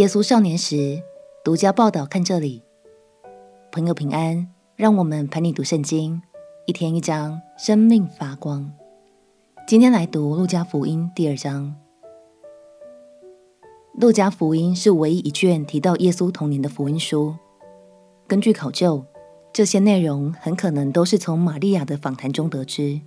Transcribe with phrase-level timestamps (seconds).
[0.00, 1.02] 耶稣少年时，
[1.44, 2.06] 独家报道。
[2.06, 2.62] 看这里，
[3.70, 6.22] 朋友平安，让我们陪你读圣经，
[6.64, 8.72] 一天一章，生命发光。
[9.68, 11.76] 今天来读路加福音第二章。
[13.92, 17.34] 路加福音是唯一一卷提到耶稣童年的福音书。
[18.26, 19.04] 根据考究，
[19.52, 23.02] 这些内容很可能都是从玛利亚的访谈中得知，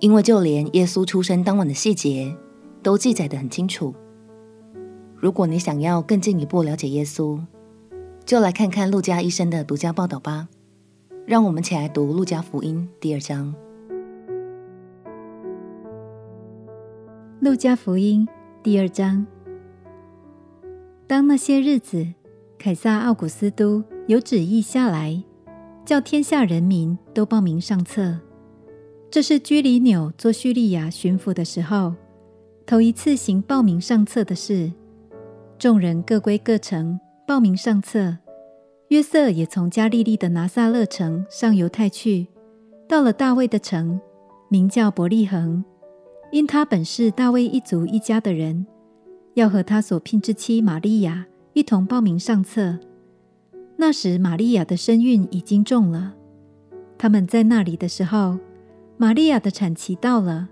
[0.00, 2.36] 因为就连耶稣出生当晚的细节
[2.82, 3.94] 都记载得很清楚。
[5.20, 7.40] 如果你想要更进一步了解耶稣，
[8.24, 10.48] 就来看看路加医生的独家报道吧。
[11.26, 13.52] 让我们起来读路加福音第二章。
[17.40, 18.28] 路加福音
[18.62, 19.26] 第二章。
[21.08, 22.06] 当那些日子，
[22.56, 25.24] 凯撒奥古斯都有旨意下来，
[25.84, 28.20] 叫天下人民都报名上册。
[29.10, 31.94] 这是居里纽做叙利亚巡抚的时候，
[32.64, 34.70] 头一次行报名上册的事。
[35.58, 38.16] 众人各归各城，报名上册。
[38.90, 42.28] 约瑟也从加利利的拿撒勒城上犹太去，
[42.88, 44.00] 到了大卫的城，
[44.48, 45.64] 名叫伯利恒，
[46.30, 48.68] 因他本是大卫一族一家的人，
[49.34, 52.78] 要和他所聘之妻玛利亚一同报名上册。
[53.76, 56.14] 那时玛利亚的身孕已经重了。
[56.96, 58.38] 他们在那里的时候，
[58.96, 60.50] 玛利亚的产期到了，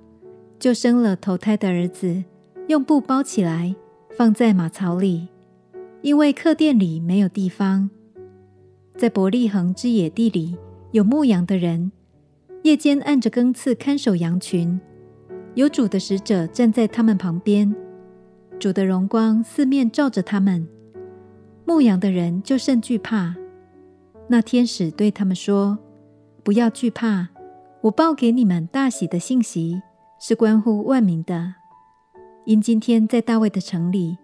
[0.58, 2.24] 就生了头胎的儿子，
[2.66, 3.76] 用布包起来。
[4.16, 5.28] 放在马槽里，
[6.00, 7.90] 因为客店里没有地方。
[8.96, 10.56] 在伯利恒之野地里
[10.92, 11.92] 有牧羊的人，
[12.62, 14.80] 夜间按着更次看守羊群，
[15.52, 17.76] 有主的使者站在他们旁边，
[18.58, 20.66] 主的荣光四面照着他们，
[21.66, 23.36] 牧羊的人就甚惧怕。
[24.28, 25.78] 那天使对他们说
[26.42, 27.28] ：“不要惧怕，
[27.82, 29.82] 我报给你们大喜的信息，
[30.18, 31.56] 是关乎万民的。”
[32.46, 34.16] 因今天在大卫的城里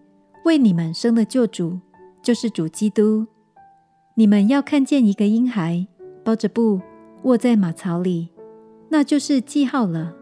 [0.44, 1.80] 为你们生了救主，
[2.22, 3.26] 就是主基督。
[4.14, 5.84] 你们要看见一个婴孩
[6.24, 6.80] 包着布
[7.24, 8.28] 卧在马槽里，
[8.88, 10.14] 那就是记号了。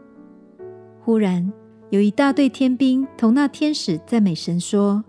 [1.02, 1.52] 忽然
[1.90, 5.04] 有一大队天兵同那天使赞美神说：“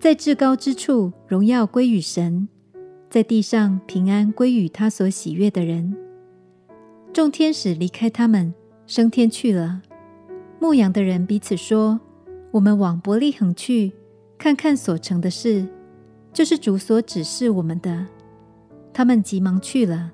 [0.00, 2.48] 在至高之处荣耀归与神，
[3.08, 5.96] 在地上平安归与他所喜悦的人。”
[7.14, 8.52] 众天使离开他们，
[8.84, 9.82] 升天去了。
[10.60, 11.98] 牧羊的人彼此说
[12.52, 13.92] ：“我们往伯利恒去，
[14.36, 15.66] 看看所成的事，
[16.34, 18.06] 就是主所指示我们的。”
[18.92, 20.12] 他们急忙去了，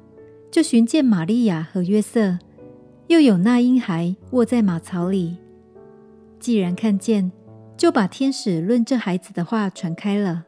[0.49, 2.39] 就寻见玛利亚和约瑟，
[3.09, 5.37] 又有那婴孩卧在马槽里。
[6.39, 7.33] 既然看见，
[7.77, 10.45] 就把天使论这孩子的话传开了。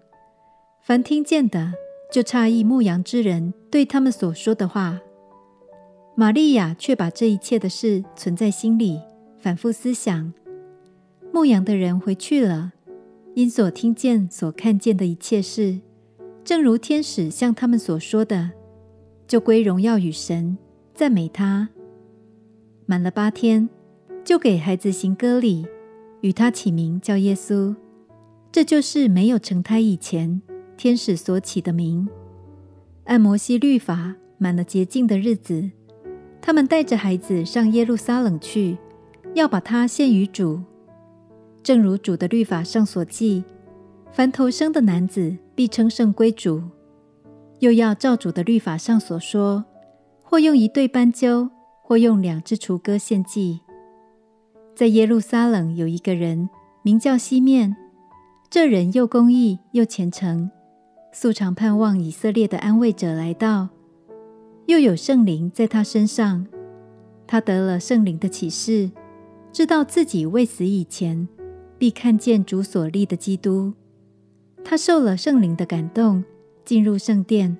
[0.80, 1.72] 凡听见的，
[2.12, 5.00] 就诧异牧羊之人对他们所说的话。
[6.14, 9.00] 玛利亚却把这一切的事存在心里。
[9.38, 10.32] 反复思想，
[11.32, 12.72] 牧羊的人回去了，
[13.34, 15.78] 因所听见、所看见的一切事，
[16.44, 18.50] 正如天使向他们所说的，
[19.28, 20.58] 就归荣耀与神，
[20.92, 21.68] 赞美他。
[22.86, 23.68] 满了八天，
[24.24, 25.66] 就给孩子行割礼，
[26.22, 27.76] 与他起名叫耶稣。
[28.50, 30.42] 这就是没有成胎以前，
[30.76, 32.08] 天使所起的名。
[33.04, 35.70] 按摩西律法，满了洁净的日子，
[36.40, 38.78] 他们带着孩子上耶路撒冷去。
[39.34, 40.60] 要把它献于主，
[41.62, 43.44] 正如主的律法上所记，
[44.10, 46.62] 凡投生的男子必称圣归主。
[47.60, 49.64] 又要照主的律法上所说，
[50.22, 51.50] 或用一对斑鸠，
[51.82, 53.60] 或用两只雏鸽献祭。
[54.74, 56.48] 在耶路撒冷有一个人
[56.82, 57.76] 名叫西面，
[58.48, 60.50] 这人又公义又虔诚，
[61.12, 63.68] 素常盼望以色列的安慰者来到，
[64.66, 66.46] 又有圣灵在他身上，
[67.26, 68.90] 他得了圣灵的启示。
[69.58, 71.26] 知道自己未死以前，
[71.78, 73.72] 必看见主所立的基督。
[74.62, 76.22] 他受了圣灵的感动，
[76.64, 77.56] 进入圣殿，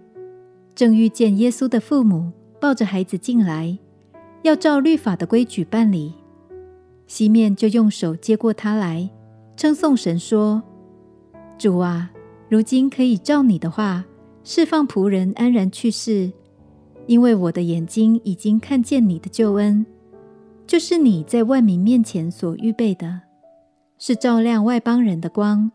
[0.77, 3.77] 正遇见耶稣的父母抱着孩子进来，
[4.43, 6.15] 要照律法的规矩办理。
[7.09, 9.11] 西面就用手接过他来，
[9.57, 10.63] 称颂神说
[11.59, 12.13] ：“主啊，
[12.49, 14.05] 如今可以照你的话，
[14.45, 16.31] 释放仆人安然去世，
[17.09, 19.85] 因为我的眼睛已经看见你的救恩。”
[20.69, 23.23] 就是你在万民面前所预备的，
[23.97, 25.73] 是照亮外邦人的光，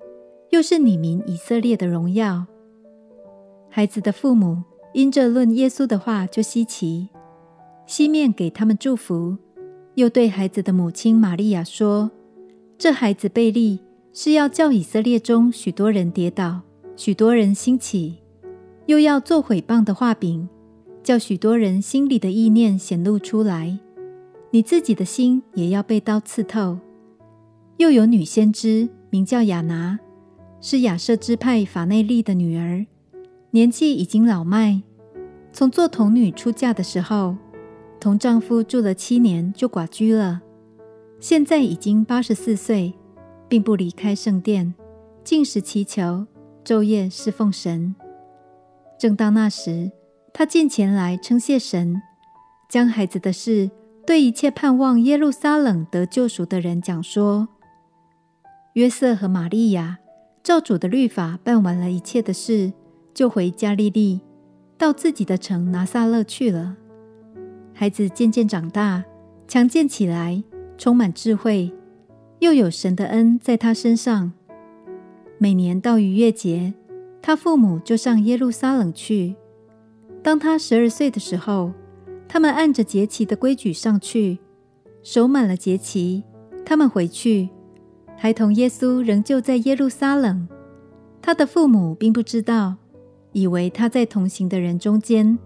[0.52, 2.46] 又是你民以色列的荣耀。
[3.72, 4.62] 孩子的父母
[4.94, 7.10] 因着论耶稣的话就稀奇，
[7.88, 9.36] 西面给他们祝福，
[9.96, 12.12] 又对孩子的母亲玛利亚说
[12.78, 13.80] ：“这孩子贝利
[14.14, 16.62] 是要叫以色列中许多人跌倒，
[16.96, 18.20] 许多人兴起，
[18.86, 20.48] 又要做毁谤的画饼，
[21.02, 23.80] 叫许多人心里的意念显露出来。”
[24.54, 26.78] 你自己的心也要被刀刺透。
[27.78, 29.98] 又有女先知名叫亚拿，
[30.62, 32.86] 是亚设支派法内利的女儿，
[33.50, 34.84] 年纪已经老迈，
[35.52, 37.36] 从做童女出嫁的时候，
[38.00, 40.44] 同丈夫住了七年就寡居了。
[41.20, 42.94] 现在已经八十四岁，
[43.50, 44.76] 并不离开圣殿，
[45.24, 46.28] 禁食祈求，
[46.64, 47.96] 昼夜侍奉神。
[49.00, 49.92] 正当那时，
[50.32, 52.00] 她进前来称谢神，
[52.70, 53.72] 将孩子的事
[54.06, 57.48] 对一切盼望耶路撒冷得救赎的人讲说。
[58.74, 60.00] 约瑟和玛利亚
[60.42, 62.74] 照主的律法办完了一切的事，
[63.14, 64.22] 就回加利利，
[64.78, 66.76] 到自己的城拿撒勒去了。
[67.74, 69.04] 孩子渐渐长大，
[69.48, 70.44] 强健起来。
[70.76, 71.72] 充满智慧，
[72.40, 74.34] 又有神的恩在他身上。
[75.38, 76.74] 每年到逾越节，
[77.22, 79.36] 他父母就上耶路撒冷去。
[80.24, 81.72] 当他十二岁的时候，
[82.34, 84.40] 他们按着节期的规矩上去，
[85.04, 86.24] 守满了节期，
[86.66, 87.48] 他们回去。
[88.18, 90.48] 孩童耶稣仍旧在耶路撒冷，
[91.22, 92.78] 他的父母并不知道，
[93.34, 95.38] 以为他在同行的人中间。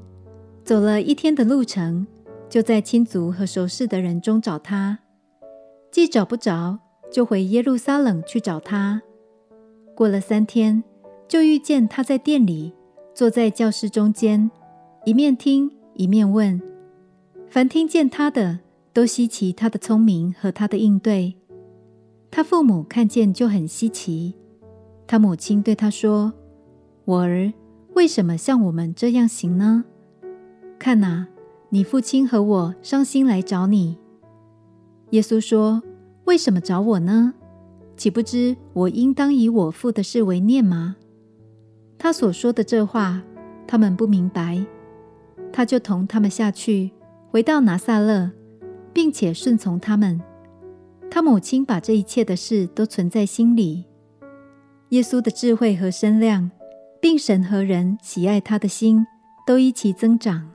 [0.63, 2.07] 走了一天的路程，
[2.47, 4.99] 就在亲族和熟识的人中找他。
[5.91, 6.79] 既找不着，
[7.11, 9.01] 就回耶路撒冷去找他。
[9.93, 10.81] 过了三天，
[11.27, 12.73] 就遇见他在店里，
[13.13, 14.49] 坐在教室中间，
[15.03, 16.61] 一面听一面问。
[17.49, 18.59] 凡听见他的，
[18.93, 21.35] 都稀奇他的聪明和他的应对。
[22.29, 24.35] 他父母看见就很稀奇。
[25.07, 26.33] 他母亲对他说
[27.05, 27.53] ：“我儿，
[27.93, 29.85] 为什么像我们这样行呢？
[30.77, 31.27] 看哪，
[31.69, 33.97] 你父亲和我伤心来找你。”
[35.11, 35.81] 耶稣说
[36.25, 37.33] ：“为什么找我呢？
[37.95, 40.97] 岂不知我应当以我父的事为念吗？”
[41.97, 43.23] 他所说的这话，
[43.65, 44.63] 他们不明白。
[45.53, 46.91] 他就同他们下去，
[47.29, 48.31] 回到拿撒勒，
[48.93, 50.21] 并且顺从他们。
[51.09, 53.85] 他母亲把这一切的事都存在心里。
[54.89, 56.49] 耶稣的智慧和身量，
[57.01, 59.05] 并神和人喜爱他的心，
[59.45, 60.49] 都一起增长。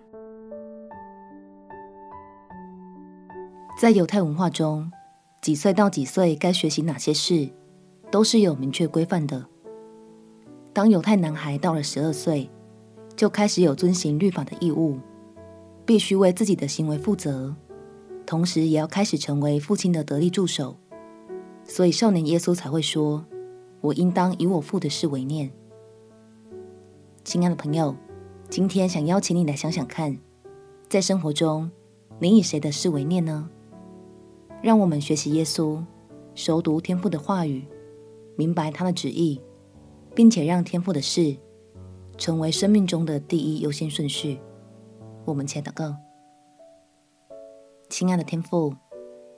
[3.78, 4.90] 在犹太文化中，
[5.40, 7.50] 几岁到几岁该学习哪些事，
[8.10, 9.44] 都是有明确规范的。
[10.72, 12.48] 当犹太男孩到了十二岁，
[13.14, 14.98] 就开始有遵行律法的义务，
[15.92, 17.54] 必须为自己的行为负责，
[18.24, 20.78] 同时也要开始成为父亲的得力助手。
[21.64, 23.26] 所以少年耶稣才会说
[23.82, 25.52] ：“我应当以我父的事为念。”
[27.24, 27.94] 亲爱的朋友，
[28.48, 30.16] 今天想邀请你来想想看，
[30.88, 31.70] 在生活中，
[32.18, 33.50] 你以谁的事为念呢？
[34.62, 35.84] 让我们学习耶稣，
[36.34, 37.66] 熟读天父的话语，
[38.34, 39.38] 明白他的旨意，
[40.14, 41.36] 并且让天父的事
[42.16, 44.38] 成为生命中的第一优先顺序。
[45.24, 45.96] 我们且祷告：
[47.88, 48.74] 亲爱的天父，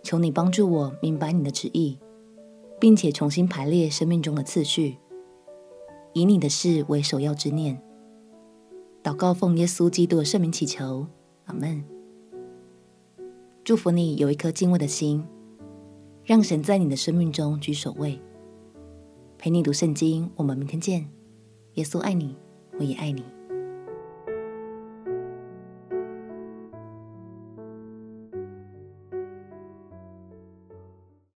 [0.03, 1.99] 求你帮助我明白你的旨意，
[2.81, 4.99] 并且重新排列生命中的次序，
[6.15, 7.83] 以你的事为首要之念。
[9.03, 11.07] 祷告奉耶稣基督的圣名祈求，
[11.45, 11.85] 阿门。
[13.63, 15.27] 祝福你有一颗敬畏的心，
[16.25, 18.19] 让神在你的生命中居首位。
[19.37, 21.11] 陪你读圣经，我们明天见。
[21.75, 22.39] 耶稣爱你，
[22.79, 23.34] 我也爱你。